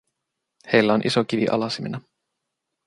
[0.73, 2.01] Heillä on iso kivi alasimena.